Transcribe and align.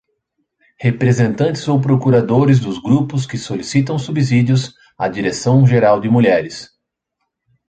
Representantes 0.79 1.67
ou 1.67 1.79
procuradores 1.79 2.59
dos 2.59 2.81
grupos 2.81 3.27
que 3.27 3.37
solicitam 3.37 3.99
subsídios 3.99 4.73
à 4.97 5.07
Direção 5.07 5.63
Geral 5.67 6.01
de 6.01 6.09
Mulheres. 6.09 6.71